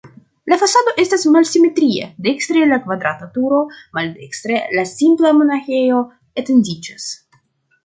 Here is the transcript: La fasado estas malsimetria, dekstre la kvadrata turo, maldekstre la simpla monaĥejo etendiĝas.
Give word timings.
La 0.51 0.57
fasado 0.61 0.93
estas 1.01 1.25
malsimetria, 1.35 2.07
dekstre 2.27 2.63
la 2.71 2.79
kvadrata 2.87 3.29
turo, 3.37 3.61
maldekstre 3.99 4.65
la 4.81 4.89
simpla 4.95 5.35
monaĥejo 5.43 6.03
etendiĝas. 6.45 7.09